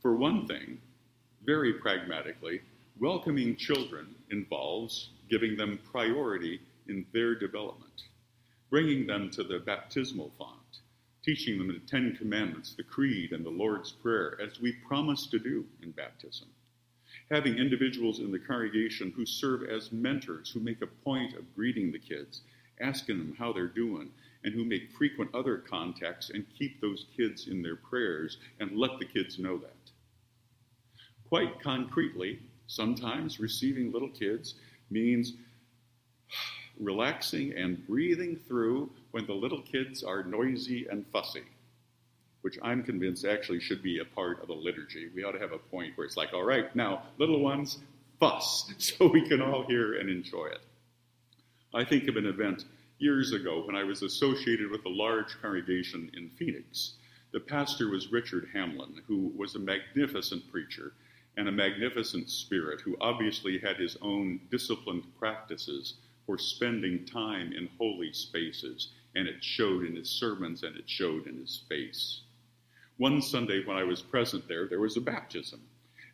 For 0.02 0.16
one 0.16 0.48
thing, 0.48 0.80
very 1.46 1.74
pragmatically, 1.74 2.62
welcoming 3.00 3.56
children 3.56 4.14
involves 4.32 5.10
giving 5.30 5.56
them 5.56 5.80
priority 5.92 6.60
in 6.88 7.06
their 7.14 7.36
development, 7.36 8.04
bringing 8.70 9.08
them 9.08 9.30
to 9.32 9.44
the 9.44 9.60
baptismal 9.60 10.32
font, 10.38 10.80
teaching 11.24 11.58
them 11.58 11.68
the 11.68 11.80
Ten 11.88 12.16
Commandments, 12.18 12.76
the 12.76 12.84
Creed, 12.84 13.32
and 13.32 13.46
the 13.46 13.50
Lord's 13.50 13.92
Prayer, 13.92 14.40
as 14.42 14.62
we 14.62 14.74
promise 14.88 15.28
to 15.28 15.40
do 15.40 15.66
in 15.82 15.92
baptism. 15.92 16.48
Having 17.32 17.58
individuals 17.58 18.20
in 18.20 18.32
the 18.32 18.40
congregation 18.40 19.12
who 19.16 19.26
serve 19.26 19.64
as 19.64 19.92
mentors, 19.92 20.52
who 20.52 20.60
make 20.60 20.82
a 20.82 20.88
point 20.88 21.36
of 21.36 21.56
greeting 21.56 21.92
the 21.92 22.00
kids, 22.00 22.42
asking 22.82 23.18
them 23.18 23.36
how 23.38 23.52
they're 23.52 23.68
doing, 23.68 24.12
and 24.44 24.54
who 24.54 24.64
make 24.64 24.92
frequent 24.92 25.34
other 25.34 25.58
contacts 25.58 26.30
and 26.30 26.46
keep 26.58 26.80
those 26.80 27.08
kids 27.16 27.48
in 27.48 27.62
their 27.62 27.76
prayers 27.76 28.38
and 28.60 28.78
let 28.78 28.98
the 29.00 29.06
kids 29.06 29.38
know 29.38 29.58
that. 29.58 29.74
Quite 31.28 31.62
concretely, 31.62 32.40
sometimes 32.68 33.40
receiving 33.40 33.92
little 33.92 34.10
kids 34.10 34.56
means 34.90 35.34
relaxing 36.80 37.54
and 37.54 37.86
breathing 37.86 38.40
through 38.48 38.90
when 39.12 39.26
the 39.26 39.34
little 39.34 39.62
kids 39.62 40.04
are 40.04 40.24
noisy 40.24 40.88
and 40.90 41.06
fussy, 41.12 41.44
which 42.42 42.58
I'm 42.62 42.84
convinced 42.84 43.26
actually 43.26 43.60
should 43.60 43.84
be 43.84 44.00
a 44.00 44.06
part 44.06 44.42
of 44.42 44.48
the 44.48 44.54
liturgy. 44.54 45.10
We 45.14 45.24
ought 45.24 45.34
to 45.34 45.40
have 45.40 45.52
a 45.52 45.58
point 45.58 45.98
where 45.98 46.08
it's 46.08 46.18
like, 46.18 46.34
all 46.34 46.44
right, 46.44 46.74
now, 46.76 47.04
little 47.18 47.42
ones, 47.42 47.80
fuss, 48.20 48.74
so 48.78 49.08
we 49.08 49.28
can 49.28 49.42
all 49.42 49.64
hear 49.64 50.00
and 50.00 50.10
enjoy 50.10 50.48
it. 50.48 50.62
I 51.74 51.84
think 51.84 52.08
of 52.08 52.16
an 52.16 52.26
event 52.26 52.66
years 52.98 53.32
ago 53.32 53.64
when 53.66 53.76
I 53.76 53.84
was 53.84 54.02
associated 54.02 54.72
with 54.72 54.86
a 54.86 54.90
large 54.90 55.40
congregation 55.42 56.10
in 56.16 56.30
Phoenix. 56.30 56.94
The 57.32 57.40
pastor 57.40 57.90
was 57.90 58.12
Richard 58.12 58.50
Hamlin, 58.54 59.02
who 59.08 59.32
was 59.38 59.56
a 59.56 59.60
magnificent 59.60 60.50
preacher 60.52 60.94
and 61.38 61.48
a 61.48 61.52
magnificent 61.52 62.30
spirit 62.30 62.82
who 62.82 62.98
obviously 63.00 63.60
had 63.60 63.78
his 63.78 63.98
own 64.02 64.40
disciplined 64.50 65.04
practices 65.20 65.94
for 66.30 66.38
spending 66.38 67.04
time 67.08 67.52
in 67.54 67.68
holy 67.80 68.14
spaces, 68.14 68.90
and 69.16 69.28
it 69.28 69.44
showed 69.44 69.84
in 69.84 69.96
his 69.96 70.08
sermons 70.08 70.62
and 70.62 70.78
it 70.78 70.88
showed 70.88 71.26
in 71.26 71.36
his 71.40 71.64
face. 71.68 72.22
One 72.98 73.20
Sunday 73.20 73.66
when 73.66 73.78
I 73.78 73.84
was 73.84 74.04
present 74.04 74.48
there, 74.48 74.68
there 74.68 74.80
was 74.80 74.96
a 74.96 75.02
baptism, 75.02 75.60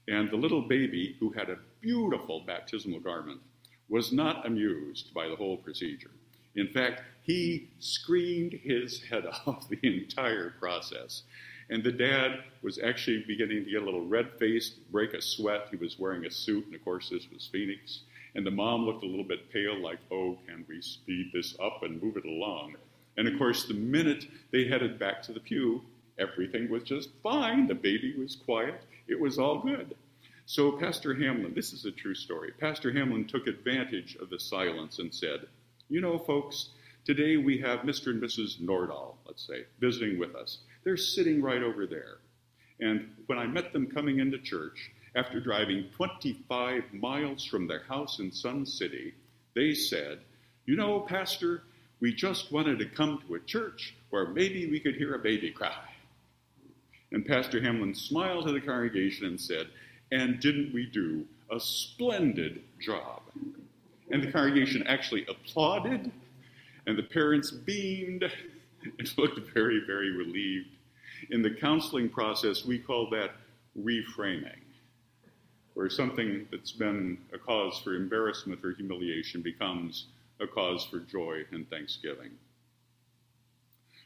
and 0.07 0.31
the 0.31 0.38
little 0.38 0.62
baby, 0.69 1.17
who 1.19 1.31
had 1.31 1.50
a 1.50 1.60
beautiful 1.81 2.45
baptismal 2.48 3.01
garment, 3.01 3.41
was 3.89 4.13
not 4.13 4.45
amused 4.45 5.13
by 5.13 5.27
the 5.27 5.36
whole 5.36 5.57
procedure. 5.57 6.12
In 6.55 6.69
fact, 6.69 7.01
he 7.24 7.67
screamed 7.79 8.53
his 8.53 9.03
head 9.03 9.25
off 9.45 9.67
the 9.67 9.79
entire 9.84 10.51
process. 10.51 11.24
And 11.69 11.84
the 11.84 11.91
dad 11.91 12.39
was 12.62 12.79
actually 12.79 13.25
beginning 13.27 13.65
to 13.65 13.72
get 13.72 13.81
a 13.81 13.86
little 13.86 14.07
red 14.07 14.29
faced, 14.39 14.75
break 14.93 15.13
a 15.13 15.22
sweat. 15.22 15.67
He 15.72 15.75
was 15.75 16.00
wearing 16.00 16.25
a 16.25 16.31
suit, 16.31 16.67
and 16.67 16.75
of 16.75 16.86
course, 16.86 17.10
this 17.10 17.27
was 17.34 17.50
Phoenix. 17.51 18.03
And 18.35 18.45
the 18.45 18.51
mom 18.51 18.85
looked 18.85 19.03
a 19.03 19.07
little 19.07 19.23
bit 19.23 19.51
pale, 19.51 19.79
like, 19.81 19.99
oh, 20.11 20.37
can 20.45 20.65
we 20.67 20.81
speed 20.81 21.31
this 21.33 21.55
up 21.59 21.83
and 21.83 22.01
move 22.01 22.17
it 22.17 22.25
along? 22.25 22.75
And 23.17 23.27
of 23.27 23.37
course, 23.37 23.65
the 23.65 23.73
minute 23.73 24.27
they 24.51 24.67
headed 24.67 24.99
back 24.99 25.21
to 25.23 25.33
the 25.33 25.39
pew, 25.39 25.81
everything 26.19 26.69
was 26.69 26.83
just 26.83 27.09
fine. 27.23 27.67
The 27.67 27.75
baby 27.75 28.13
was 28.17 28.35
quiet. 28.35 28.81
It 29.07 29.19
was 29.19 29.39
all 29.39 29.59
good. 29.59 29.95
So, 30.45 30.73
Pastor 30.73 31.13
Hamlin, 31.13 31.53
this 31.55 31.73
is 31.73 31.85
a 31.85 31.91
true 31.91 32.13
story. 32.13 32.51
Pastor 32.59 32.91
Hamlin 32.91 33.25
took 33.25 33.47
advantage 33.47 34.15
of 34.17 34.29
the 34.29 34.39
silence 34.39 34.99
and 34.99 35.13
said, 35.13 35.47
You 35.89 36.01
know, 36.01 36.19
folks, 36.19 36.69
today 37.05 37.37
we 37.37 37.57
have 37.59 37.79
Mr. 37.79 38.07
and 38.07 38.21
Mrs. 38.21 38.59
Nordahl, 38.61 39.15
let's 39.25 39.47
say, 39.47 39.65
visiting 39.79 40.19
with 40.19 40.35
us. 40.35 40.59
They're 40.83 40.97
sitting 40.97 41.41
right 41.41 41.63
over 41.63 41.87
there. 41.87 42.17
And 42.79 43.09
when 43.27 43.39
I 43.39 43.47
met 43.47 43.71
them 43.73 43.87
coming 43.87 44.19
into 44.19 44.37
church, 44.37 44.91
after 45.15 45.39
driving 45.39 45.89
25 45.95 46.84
miles 46.93 47.45
from 47.45 47.67
their 47.67 47.84
house 47.84 48.19
in 48.19 48.31
Sun 48.31 48.65
City, 48.65 49.13
they 49.55 49.74
said, 49.74 50.19
You 50.65 50.75
know, 50.75 51.00
Pastor, 51.00 51.63
we 52.01 52.13
just 52.13 52.51
wanted 52.51 52.79
to 52.79 52.86
come 52.86 53.22
to 53.27 53.36
a 53.36 53.39
church 53.39 53.95
where 54.10 54.27
maybe 54.27 54.69
we 54.69 54.79
could 54.79 54.95
hear 54.95 55.15
a 55.15 55.19
baby 55.19 55.51
cry. 55.51 55.89
And 57.12 57.25
Pastor 57.25 57.62
Hamlin 57.62 57.95
smiled 57.95 58.45
to 58.48 58.51
the 58.51 58.60
congregation 58.60 59.25
and 59.27 59.39
said, 59.39 59.67
And 60.12 60.39
didn't 60.39 60.74
we 60.74 60.86
do 60.86 61.25
a 61.50 61.60
splendid 61.60 62.62
job? 62.81 63.22
And 64.12 64.22
the 64.22 64.31
congregation 64.31 64.86
actually 64.86 65.25
applauded, 65.27 66.12
and 66.86 66.98
the 66.98 67.03
parents 67.03 67.51
beamed 67.51 68.29
and 69.00 69.13
looked 69.17 69.39
very, 69.53 69.81
very 69.88 70.12
relieved. 70.12 70.69
In 71.31 71.41
the 71.41 71.50
counseling 71.50 72.10
process, 72.10 72.65
we 72.65 72.77
call 72.77 73.10
that 73.12 73.31
reframing, 73.79 74.60
where 75.75 75.89
something 75.89 76.48
that's 76.51 76.72
been 76.72 77.17
a 77.34 77.38
cause 77.38 77.79
for 77.84 77.94
embarrassment 77.94 78.63
or 78.63 78.72
humiliation 78.72 79.41
becomes 79.41 80.05
a 80.39 80.48
cause 80.48 80.86
for 80.86 81.00
joy 81.00 81.44
and 81.51 81.70
thanksgiving. 81.70 82.32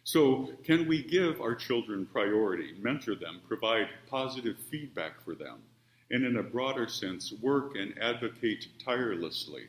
So, 0.03 0.49
can 0.63 0.87
we 0.87 1.03
give 1.03 1.39
our 1.39 1.53
children 1.53 2.07
priority, 2.11 2.73
mentor 2.81 3.13
them, 3.15 3.41
provide 3.47 3.87
positive 4.09 4.57
feedback 4.71 5.23
for 5.23 5.35
them, 5.35 5.59
and 6.09 6.25
in 6.25 6.37
a 6.37 6.43
broader 6.43 6.87
sense, 6.87 7.31
work 7.33 7.75
and 7.75 7.93
advocate 8.01 8.65
tirelessly 8.83 9.67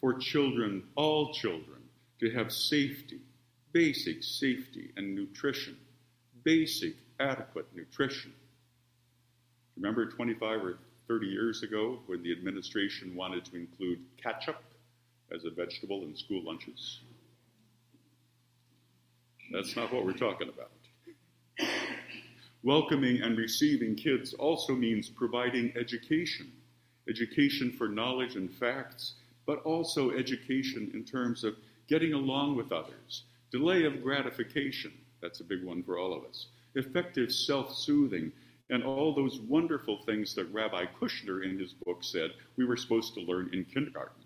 for 0.00 0.14
children, 0.14 0.82
all 0.94 1.34
children, 1.34 1.82
to 2.20 2.30
have 2.30 2.50
safety, 2.50 3.20
basic 3.72 4.22
safety 4.22 4.90
and 4.96 5.14
nutrition, 5.14 5.76
basic 6.42 6.94
adequate 7.20 7.66
nutrition? 7.74 8.32
Remember 9.76 10.06
25 10.06 10.64
or 10.64 10.78
30 11.08 11.26
years 11.26 11.62
ago 11.62 11.98
when 12.06 12.22
the 12.22 12.32
administration 12.32 13.14
wanted 13.14 13.44
to 13.46 13.56
include 13.56 14.00
ketchup 14.22 14.62
as 15.32 15.44
a 15.44 15.50
vegetable 15.50 16.02
in 16.02 16.16
school 16.16 16.42
lunches? 16.44 17.00
That's 19.52 19.76
not 19.76 19.92
what 19.92 20.04
we're 20.04 20.12
talking 20.12 20.48
about. 20.48 20.70
Welcoming 22.62 23.20
and 23.20 23.36
receiving 23.36 23.94
kids 23.94 24.32
also 24.34 24.74
means 24.74 25.08
providing 25.08 25.72
education 25.76 26.50
education 27.08 27.70
for 27.70 27.88
knowledge 27.88 28.36
and 28.36 28.50
facts, 28.50 29.14
but 29.46 29.62
also 29.64 30.10
education 30.12 30.90
in 30.94 31.04
terms 31.04 31.44
of 31.44 31.54
getting 31.86 32.14
along 32.14 32.56
with 32.56 32.72
others, 32.72 33.24
delay 33.50 33.84
of 33.84 34.02
gratification 34.02 34.90
that's 35.20 35.40
a 35.40 35.44
big 35.44 35.64
one 35.64 35.82
for 35.82 35.98
all 35.98 36.12
of 36.12 36.22
us, 36.24 36.48
effective 36.74 37.32
self 37.32 37.74
soothing, 37.74 38.30
and 38.70 38.82
all 38.82 39.14
those 39.14 39.40
wonderful 39.40 40.02
things 40.04 40.34
that 40.34 40.52
Rabbi 40.52 40.86
Kushner 41.00 41.44
in 41.44 41.58
his 41.58 41.72
book 41.72 42.02
said 42.02 42.30
we 42.56 42.64
were 42.64 42.76
supposed 42.76 43.14
to 43.14 43.20
learn 43.20 43.50
in 43.52 43.64
kindergarten. 43.64 44.22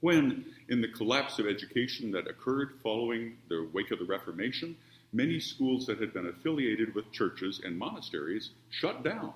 When, 0.00 0.46
in 0.70 0.80
the 0.80 0.88
collapse 0.88 1.38
of 1.38 1.46
education 1.46 2.10
that 2.12 2.26
occurred 2.26 2.78
following 2.82 3.36
the 3.48 3.68
wake 3.72 3.90
of 3.90 3.98
the 3.98 4.06
Reformation, 4.06 4.76
many 5.12 5.38
schools 5.38 5.84
that 5.86 6.00
had 6.00 6.14
been 6.14 6.28
affiliated 6.28 6.94
with 6.94 7.12
churches 7.12 7.60
and 7.64 7.78
monasteries 7.78 8.50
shut 8.70 9.04
down. 9.04 9.34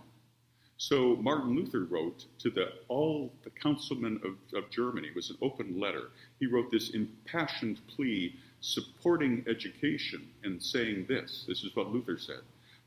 So 0.76 1.16
Martin 1.16 1.54
Luther 1.54 1.84
wrote 1.84 2.24
to 2.38 2.50
the, 2.50 2.72
all 2.88 3.32
the 3.42 3.50
councilmen 3.50 4.20
of, 4.24 4.58
of 4.58 4.70
Germany, 4.70 5.08
it 5.08 5.14
was 5.14 5.30
an 5.30 5.36
open 5.42 5.78
letter. 5.78 6.10
He 6.40 6.46
wrote 6.46 6.70
this 6.70 6.90
impassioned 6.90 7.80
plea 7.86 8.34
supporting 8.60 9.44
education 9.48 10.26
and 10.42 10.62
saying 10.62 11.06
this. 11.08 11.44
This 11.46 11.62
is 11.62 11.76
what 11.76 11.92
Luther 11.92 12.18
said. 12.18 12.40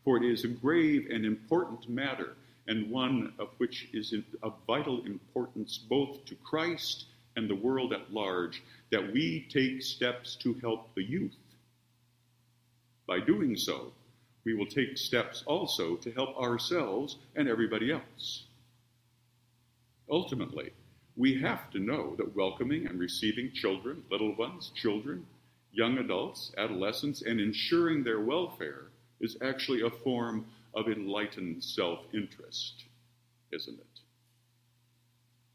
For 0.08 0.16
it 0.16 0.24
is 0.24 0.46
a 0.46 0.48
grave 0.48 1.06
and 1.12 1.26
important 1.26 1.90
matter, 1.90 2.38
and 2.70 2.90
one 2.90 3.34
of 3.40 3.50
which 3.58 3.90
is 3.92 4.16
of 4.42 4.54
vital 4.66 5.04
importance 5.06 5.78
both 5.78 6.24
to 6.24 6.34
Christ 6.46 7.08
and 7.36 7.50
the 7.50 7.56
world 7.56 7.92
at 7.92 8.14
large, 8.14 8.64
that 8.90 9.12
we 9.12 9.46
take 9.50 9.82
steps 9.82 10.38
to 10.38 10.54
help 10.62 10.96
the 10.96 11.04
youth. 11.04 11.36
By 13.06 13.20
doing 13.20 13.58
so, 13.58 13.92
we 14.46 14.54
will 14.54 14.66
take 14.66 14.98
steps 14.98 15.44
also 15.46 15.98
to 15.98 16.12
help 16.14 16.38
ourselves 16.38 17.18
and 17.36 17.50
everybody 17.50 17.92
else. 17.92 18.46
Ultimately, 20.10 20.72
we 21.18 21.38
have 21.42 21.70
to 21.72 21.80
know 21.80 22.16
that 22.16 22.34
welcoming 22.34 22.88
and 22.88 22.98
receiving 22.98 23.52
children, 23.52 24.04
little 24.10 24.34
ones, 24.36 24.72
children, 24.74 25.26
young 25.74 25.98
adults, 25.98 26.54
adolescents, 26.58 27.24
and 27.24 27.42
ensuring 27.42 28.06
their 28.06 28.22
welfare 28.22 28.86
is 29.20 29.38
actually 29.42 29.82
a 29.82 29.90
form 29.90 30.46
of 30.74 30.88
enlightened 30.88 31.64
self 31.64 32.00
interest, 32.14 32.84
isn't 33.52 33.80
it? 33.80 34.00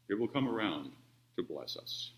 It 0.09 0.19
will 0.19 0.27
come 0.27 0.47
around 0.47 0.91
to 1.37 1.43
bless 1.43 1.77
us. 1.77 2.11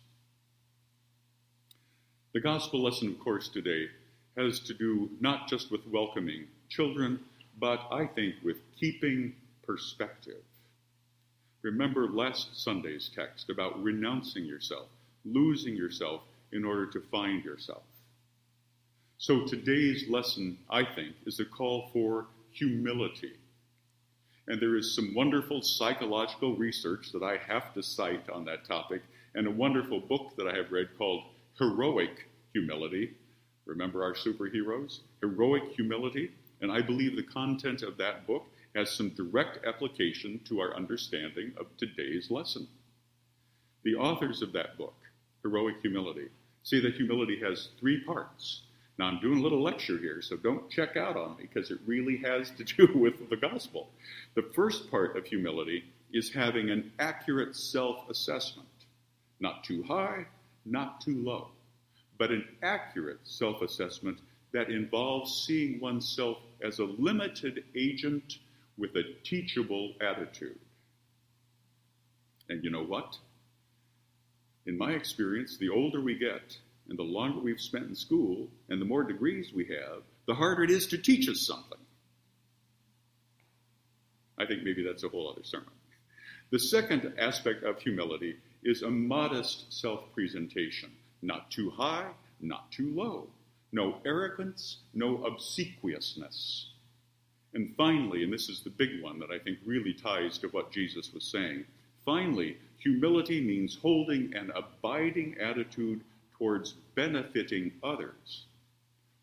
The 2.34 2.42
gospel 2.42 2.84
lesson, 2.84 3.10
of 3.10 3.20
course, 3.20 3.48
today 3.48 3.88
has 4.36 4.60
to 4.62 4.74
do 4.74 5.10
not 5.22 5.48
just 5.48 5.72
with 5.72 5.88
welcoming 5.88 6.48
children, 6.68 7.20
but 7.60 7.88
I 7.92 8.06
think 8.08 8.36
with 8.44 8.58
keeping 8.78 9.34
perspective. 9.66 10.44
Remember 11.62 12.08
last 12.08 12.62
Sunday's 12.62 13.10
text 13.16 13.50
about 13.50 13.82
renouncing 13.82 14.46
yourself, 14.46 14.88
losing 15.24 15.76
yourself 15.76 16.22
in 16.52 16.66
order 16.66 16.86
to 16.88 17.02
find 17.10 17.44
yourself. 17.44 17.84
So 19.18 19.46
today's 19.46 20.10
lesson, 20.10 20.58
I 20.70 20.84
think, 20.84 21.16
is 21.26 21.40
a 21.40 21.46
call 21.46 21.90
for 21.94 22.28
humility. 22.52 23.32
And 24.48 24.62
there 24.62 24.76
is 24.76 24.94
some 24.94 25.16
wonderful 25.16 25.62
psychological 25.62 26.56
research 26.58 27.12
that 27.14 27.24
I 27.24 27.38
have 27.38 27.74
to 27.74 27.82
cite 27.82 28.30
on 28.30 28.44
that 28.46 28.66
topic, 28.66 29.02
and 29.34 29.48
a 29.48 29.52
wonderful 29.52 30.02
book 30.02 30.36
that 30.38 30.48
I 30.48 30.56
have 30.56 30.72
read 30.72 30.98
called 30.98 31.24
Heroic 31.58 32.28
Humility. 32.52 33.14
Remember 33.66 34.04
our 34.04 34.14
superheroes? 34.14 35.00
Heroic 35.22 35.64
Humility. 35.76 36.32
And 36.62 36.72
I 36.72 36.82
believe 36.82 37.16
the 37.16 37.24
content 37.24 37.84
of 37.84 37.98
that 37.98 38.28
book 38.28 38.46
has 38.76 38.92
some 38.92 39.10
direct 39.10 39.66
application 39.66 40.42
to 40.46 40.60
our 40.60 40.76
understanding 40.76 41.54
of 41.58 41.68
today's 41.78 42.30
lesson. 42.30 42.68
The 43.84 43.96
authors 43.96 44.42
of 44.42 44.52
that 44.54 44.78
book, 44.78 44.96
Heroic 45.42 45.76
Humility, 45.82 46.28
say 46.64 46.82
that 46.82 46.96
humility 46.96 47.40
has 47.40 47.70
three 47.80 48.04
parts. 48.04 48.64
Now, 48.98 49.06
I'm 49.08 49.20
doing 49.20 49.40
a 49.40 49.42
little 49.42 49.62
lecture 49.62 49.98
here, 49.98 50.22
so 50.22 50.38
don't 50.38 50.70
check 50.70 50.96
out 50.96 51.18
on 51.18 51.36
me 51.38 51.50
because 51.54 51.70
it 51.70 51.80
really 51.86 52.18
has 52.18 52.52
to 52.52 52.64
do 52.88 52.98
with 52.98 53.30
the 53.30 53.36
gospel. 53.36 53.90
The 54.36 54.50
first 54.54 54.90
part 54.90 55.18
of 55.18 55.26
humility 55.26 55.84
is 56.14 56.34
having 56.34 56.70
an 56.70 56.92
accurate 57.00 57.56
self 57.56 58.10
assessment, 58.10 58.68
not 59.40 59.64
too 59.64 59.84
high, 59.84 60.26
not 60.66 61.02
too 61.02 61.22
low, 61.24 61.50
but 62.18 62.32
an 62.32 62.48
accurate 62.64 63.20
self 63.24 63.62
assessment 63.62 64.20
that 64.54 64.70
involves 64.70 65.46
seeing 65.46 65.82
oneself 65.82 66.38
as 66.64 66.80
a 66.80 66.86
limited 66.86 67.66
agent 67.76 68.38
with 68.78 68.96
a 68.96 69.04
teachable 69.24 69.94
attitude. 70.00 70.60
And 72.48 72.64
you 72.64 72.70
know 72.70 72.84
what? 72.84 73.18
In 74.66 74.78
my 74.78 74.92
experience, 74.92 75.58
the 75.58 75.70
older 75.70 76.00
we 76.00 76.18
get, 76.18 76.58
and 76.90 76.98
the 76.98 77.04
longer 77.04 77.40
we've 77.40 77.60
spent 77.60 77.88
in 77.88 77.96
school, 77.96 78.48
and 78.70 78.82
the 78.82 78.86
more 78.86 79.04
degrees 79.04 79.52
we 79.54 79.66
have, 79.66 80.04
the 80.28 80.36
harder 80.36 80.64
it 80.64 80.72
is 80.72 80.88
to 80.88 80.98
teach 80.98 81.28
us 81.30 81.46
something. 81.46 81.80
I 84.38 84.46
think 84.46 84.64
maybe 84.64 84.84
that's 84.84 85.04
a 85.04 85.10
whole 85.10 85.30
other 85.30 85.44
sermon. 85.44 85.70
The 86.52 86.60
second 86.60 87.14
aspect 87.18 87.64
of 87.64 87.80
humility 87.80 88.38
is 88.64 88.82
a 88.82 88.90
modest 88.90 89.72
self 89.74 90.12
presentation, 90.14 90.92
not 91.22 91.52
too 91.52 91.70
high, 91.72 92.08
not 92.40 92.72
too 92.72 92.94
low. 92.94 93.28
No 93.72 93.98
arrogance, 94.06 94.78
no 94.94 95.24
obsequiousness. 95.26 96.70
And 97.54 97.74
finally, 97.76 98.24
and 98.24 98.32
this 98.32 98.50
is 98.50 98.62
the 98.62 98.70
big 98.70 99.02
one 99.02 99.20
that 99.20 99.32
I 99.32 99.40
think 99.40 99.60
really 99.66 99.94
ties 99.94 100.38
to 100.40 100.48
what 100.48 100.72
Jesus 100.72 101.12
was 101.14 101.26
saying 101.26 101.66
finally, 102.06 102.58
humility 102.78 103.42
means 103.42 103.78
holding 103.82 104.34
an 104.36 104.52
abiding 104.56 105.36
attitude 105.42 106.02
towards 106.46 106.74
benefiting 106.94 107.72
others. 107.84 108.46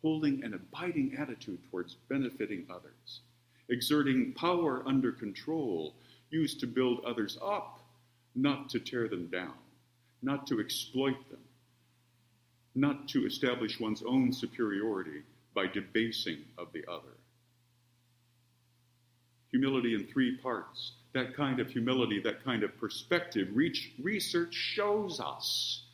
Holding 0.02 0.42
an 0.42 0.54
abiding 0.54 1.16
attitude 1.16 1.60
towards 1.70 1.94
benefiting 2.08 2.66
others. 2.68 3.20
Exerting 3.68 4.32
power 4.32 4.82
under 4.86 5.12
control 5.12 5.94
used 6.30 6.58
to 6.58 6.66
build 6.66 7.04
others 7.06 7.38
up, 7.40 7.78
not 8.34 8.68
to 8.70 8.80
tear 8.80 9.06
them 9.08 9.28
down, 9.28 9.54
not 10.20 10.48
to 10.48 10.58
exploit 10.58 11.16
them, 11.30 11.38
not 12.74 13.06
to 13.10 13.24
establish 13.24 13.78
one's 13.78 14.02
own 14.02 14.32
superiority 14.32 15.22
by 15.54 15.68
debasing 15.68 16.38
of 16.58 16.72
the 16.72 16.84
other. 16.90 17.14
Humility 19.52 19.94
in 19.94 20.08
three 20.08 20.38
parts. 20.38 20.94
That 21.12 21.36
kind 21.36 21.60
of 21.60 21.68
humility, 21.68 22.20
that 22.22 22.42
kind 22.42 22.64
of 22.64 22.76
perspective, 22.78 23.48
research 23.54 24.54
shows 24.54 25.20
us 25.20 25.84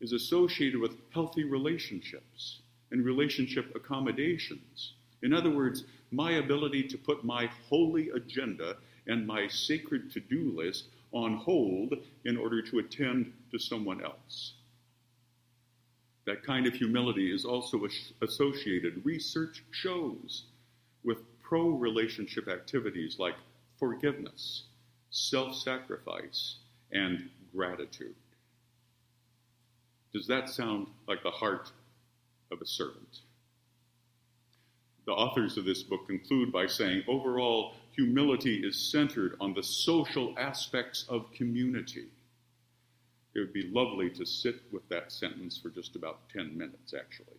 is 0.00 0.12
associated 0.12 0.80
with 0.80 0.96
healthy 1.12 1.44
relationships 1.44 2.60
and 2.90 3.04
relationship 3.04 3.72
accommodations. 3.74 4.94
In 5.22 5.32
other 5.32 5.50
words, 5.50 5.84
my 6.10 6.32
ability 6.32 6.84
to 6.84 6.98
put 6.98 7.24
my 7.24 7.50
holy 7.68 8.10
agenda 8.10 8.76
and 9.06 9.26
my 9.26 9.46
sacred 9.48 10.10
to 10.12 10.20
do 10.20 10.52
list 10.56 10.86
on 11.12 11.36
hold 11.36 11.94
in 12.24 12.36
order 12.36 12.62
to 12.62 12.78
attend 12.78 13.32
to 13.50 13.58
someone 13.58 14.02
else. 14.02 14.54
That 16.26 16.42
kind 16.44 16.66
of 16.66 16.74
humility 16.74 17.34
is 17.34 17.44
also 17.44 17.88
associated, 18.22 19.04
research 19.04 19.64
shows, 19.70 20.44
with 21.02 21.18
pro 21.42 21.70
relationship 21.70 22.46
activities 22.48 23.18
like 23.18 23.34
forgiveness, 23.78 24.64
self 25.10 25.56
sacrifice, 25.56 26.56
and 26.92 27.30
gratitude. 27.54 28.14
Does 30.12 30.26
that 30.26 30.48
sound 30.48 30.88
like 31.06 31.22
the 31.22 31.30
heart 31.30 31.70
of 32.50 32.60
a 32.60 32.66
servant? 32.66 33.20
The 35.06 35.12
authors 35.12 35.56
of 35.56 35.64
this 35.64 35.82
book 35.82 36.06
conclude 36.06 36.52
by 36.52 36.66
saying 36.66 37.04
overall, 37.08 37.74
humility 37.92 38.56
is 38.66 38.76
centered 38.90 39.36
on 39.40 39.54
the 39.54 39.62
social 39.62 40.34
aspects 40.38 41.04
of 41.08 41.32
community. 41.32 42.06
It 43.34 43.40
would 43.40 43.52
be 43.52 43.70
lovely 43.72 44.10
to 44.10 44.26
sit 44.26 44.56
with 44.72 44.88
that 44.88 45.12
sentence 45.12 45.56
for 45.56 45.70
just 45.70 45.94
about 45.94 46.28
10 46.30 46.56
minutes, 46.56 46.92
actually. 46.98 47.38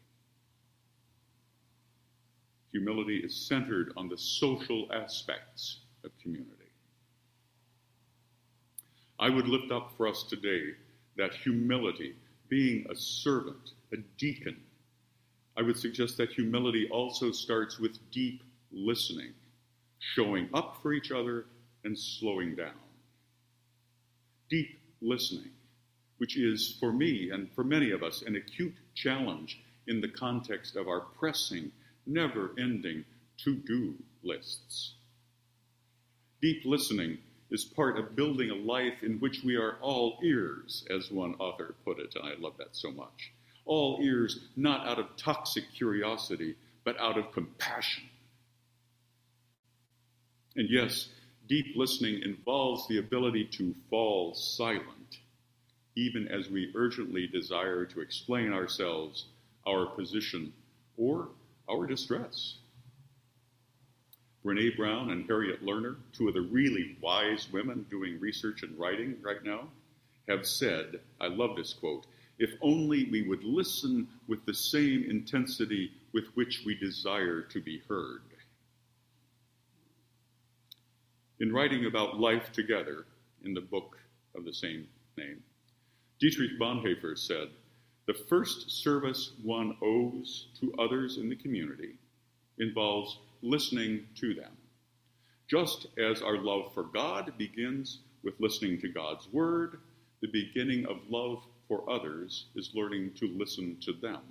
Humility 2.71 3.17
is 3.17 3.36
centered 3.36 3.91
on 3.97 4.07
the 4.07 4.17
social 4.17 4.88
aspects 4.93 5.79
of 6.05 6.12
community. 6.21 6.55
I 9.19 9.29
would 9.29 9.47
lift 9.47 9.71
up 9.71 9.91
for 9.97 10.07
us 10.07 10.23
today 10.23 10.71
that 11.17 11.34
humility 11.34 12.15
being 12.51 12.85
a 12.89 12.95
servant, 12.95 13.71
a 13.93 13.97
deacon, 14.17 14.57
I 15.55 15.61
would 15.61 15.77
suggest 15.77 16.17
that 16.17 16.33
humility 16.33 16.87
also 16.91 17.31
starts 17.31 17.79
with 17.79 17.97
deep 18.11 18.43
listening, 18.73 19.31
showing 19.99 20.49
up 20.53 20.77
for 20.81 20.91
each 20.91 21.11
other 21.11 21.45
and 21.85 21.97
slowing 21.97 22.55
down. 22.55 22.73
Deep 24.49 24.77
listening, 25.01 25.49
which 26.17 26.37
is 26.37 26.75
for 26.77 26.91
me 26.91 27.29
and 27.31 27.49
for 27.53 27.63
many 27.63 27.91
of 27.91 28.03
us 28.03 28.21
an 28.21 28.35
acute 28.35 28.75
challenge 28.95 29.61
in 29.87 30.01
the 30.01 30.09
context 30.09 30.75
of 30.75 30.89
our 30.89 30.99
pressing, 30.99 31.71
never 32.05 32.51
ending 32.59 33.05
to 33.37 33.55
do 33.55 33.95
lists. 34.23 34.95
Deep 36.41 36.63
listening 36.65 37.17
is 37.51 37.65
part 37.65 37.99
of 37.99 38.15
building 38.15 38.49
a 38.49 38.55
life 38.55 39.03
in 39.03 39.19
which 39.19 39.43
we 39.43 39.57
are 39.57 39.75
all 39.81 40.17
ears, 40.23 40.85
as 40.89 41.11
one 41.11 41.35
author 41.35 41.75
put 41.83 41.99
it, 41.99 42.15
and 42.15 42.25
I 42.25 42.39
love 42.39 42.53
that 42.57 42.75
so 42.75 42.91
much. 42.91 43.31
All 43.65 43.99
ears, 44.01 44.39
not 44.55 44.87
out 44.87 44.99
of 44.99 45.15
toxic 45.17 45.65
curiosity, 45.75 46.55
but 46.83 46.99
out 46.99 47.17
of 47.17 47.31
compassion. 47.33 48.05
And 50.55 50.69
yes, 50.69 51.09
deep 51.47 51.75
listening 51.75 52.21
involves 52.23 52.87
the 52.87 52.97
ability 52.97 53.45
to 53.57 53.75
fall 53.89 54.33
silent, 54.33 55.19
even 55.95 56.27
as 56.29 56.49
we 56.49 56.71
urgently 56.75 57.27
desire 57.27 57.85
to 57.85 57.99
explain 57.99 58.53
ourselves, 58.53 59.25
our 59.67 59.87
position, 59.87 60.53
or 60.97 61.29
our 61.69 61.85
distress. 61.85 62.55
Brene 64.43 64.75
Brown 64.75 65.12
and 65.12 65.27
Harriet 65.27 65.63
Lerner, 65.63 65.97
two 66.13 66.27
of 66.27 66.34
the 66.34 66.41
really 66.41 66.97
wise 66.99 67.47
women 67.51 67.86
doing 67.91 68.19
research 68.19 68.63
and 68.63 68.77
writing 68.77 69.15
right 69.21 69.43
now, 69.43 69.67
have 70.27 70.47
said, 70.47 70.99
I 71.19 71.27
love 71.27 71.56
this 71.56 71.73
quote, 71.73 72.08
if 72.39 72.51
only 72.62 73.08
we 73.12 73.21
would 73.21 73.43
listen 73.43 74.08
with 74.27 74.43
the 74.45 74.54
same 74.54 75.06
intensity 75.08 75.91
with 76.12 76.25
which 76.34 76.63
we 76.65 76.73
desire 76.73 77.41
to 77.41 77.62
be 77.62 77.84
heard. 77.88 78.21
In 81.39 81.54
writing 81.54 81.86
about 81.86 82.19
life 82.19 82.51
together 82.51 83.06
in 83.43 83.54
the 83.54 83.62
book 83.62 83.97
of 84.36 84.43
the 84.43 84.54
same 84.54 84.88
name, 85.17 85.43
Dietrich 86.19 86.60
Bonhoeffer 86.60 87.17
said, 87.17 87.49
The 88.08 88.13
first 88.13 88.71
service 88.71 89.34
one 89.43 89.75
owes 89.84 90.47
to 90.60 90.73
others 90.80 91.17
in 91.17 91.30
the 91.30 91.36
community 91.36 91.95
involves 92.58 93.17
listening 93.41 94.06
to 94.15 94.34
them. 94.34 94.51
Just 95.47 95.88
as 95.97 96.21
our 96.21 96.38
love 96.38 96.73
for 96.73 96.84
God 96.84 97.34
begins 97.38 97.99
with 98.23 98.39
listening 98.39 98.80
to 98.82 98.88
God's 98.88 99.27
Word, 99.32 99.80
the 100.21 100.27
beginning 100.27 100.86
of 100.86 100.97
love 101.10 101.43
for 101.67 101.89
others 101.89 102.45
is 102.56 102.71
learning 102.73 103.12
to 103.19 103.27
listen 103.27 103.77
to 103.82 103.93
them. 103.93 104.21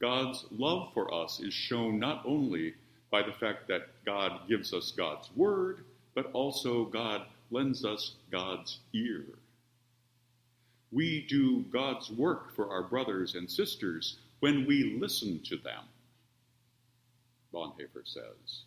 God's 0.00 0.44
love 0.50 0.92
for 0.92 1.14
us 1.14 1.40
is 1.40 1.54
shown 1.54 1.98
not 1.98 2.22
only 2.26 2.74
by 3.10 3.22
the 3.22 3.32
fact 3.32 3.68
that 3.68 3.88
God 4.04 4.48
gives 4.48 4.72
us 4.74 4.92
God's 4.96 5.30
Word, 5.36 5.84
but 6.14 6.30
also 6.32 6.86
God 6.86 7.22
lends 7.50 7.84
us 7.84 8.16
God's 8.30 8.78
ear. 8.92 9.24
We 10.90 11.26
do 11.28 11.62
God's 11.72 12.10
work 12.10 12.54
for 12.54 12.70
our 12.70 12.82
brothers 12.82 13.34
and 13.34 13.50
sisters 13.50 14.16
when 14.40 14.66
we 14.66 14.98
listen 15.00 15.40
to 15.44 15.56
them, 15.56 15.84
Bonhoeffer 17.52 18.04
says. 18.04 18.64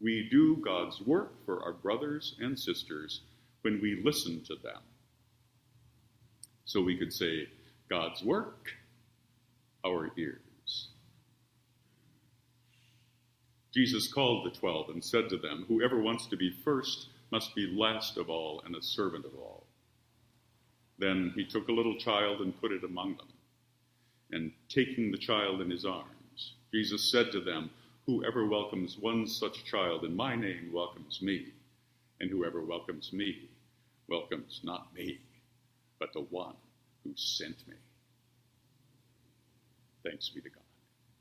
We 0.00 0.28
do 0.30 0.56
God's 0.64 1.00
work 1.02 1.44
for 1.44 1.62
our 1.62 1.72
brothers 1.72 2.36
and 2.40 2.58
sisters 2.58 3.20
when 3.62 3.80
we 3.82 4.00
listen 4.02 4.42
to 4.46 4.54
them. 4.62 4.80
So 6.64 6.80
we 6.80 6.96
could 6.96 7.12
say, 7.12 7.48
God's 7.88 8.22
work, 8.22 8.68
our 9.84 10.10
ears. 10.16 10.88
Jesus 13.74 14.12
called 14.12 14.46
the 14.46 14.58
twelve 14.58 14.88
and 14.88 15.04
said 15.04 15.28
to 15.28 15.36
them, 15.36 15.64
Whoever 15.68 16.00
wants 16.00 16.26
to 16.26 16.36
be 16.36 16.54
first 16.64 17.08
must 17.30 17.54
be 17.54 17.72
last 17.76 18.16
of 18.16 18.28
all 18.28 18.62
and 18.64 18.74
a 18.74 18.82
servant 18.82 19.24
of 19.24 19.34
all. 19.36 19.66
Then 20.98 21.32
he 21.34 21.44
took 21.44 21.68
a 21.68 21.72
little 21.72 21.96
child 21.98 22.40
and 22.40 22.60
put 22.60 22.72
it 22.72 22.84
among 22.84 23.16
them. 23.16 23.28
And 24.32 24.52
taking 24.68 25.10
the 25.10 25.18
child 25.18 25.60
in 25.60 25.70
his 25.70 25.84
arms, 25.84 26.54
Jesus 26.72 27.10
said 27.10 27.32
to 27.32 27.40
them, 27.40 27.70
Whoever 28.06 28.46
welcomes 28.46 28.98
one 28.98 29.26
such 29.26 29.64
child 29.64 30.04
in 30.04 30.16
my 30.16 30.36
name 30.36 30.70
welcomes 30.72 31.22
me, 31.22 31.52
and 32.20 32.30
whoever 32.30 32.64
welcomes 32.64 33.12
me 33.12 33.48
welcomes 34.08 34.60
not 34.64 34.94
me, 34.94 35.20
but 36.00 36.12
the 36.12 36.22
one 36.22 36.56
who 37.04 37.12
sent 37.16 37.66
me. 37.68 37.76
Thanks 40.04 40.28
be 40.30 40.40
to 40.42 40.50
God. 40.50 40.59